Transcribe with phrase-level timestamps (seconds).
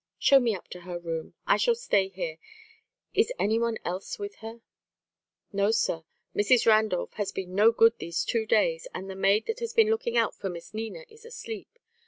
[0.17, 1.35] "Show me up to her room.
[1.45, 2.39] I shall stay here.
[3.13, 4.61] Is any one else with her?"
[5.53, 6.65] "No, sir; Mrs.
[6.65, 10.17] Randolph has been no good these two days, and the maid that has been looking
[10.17, 11.77] out for Miss Nina is asleep.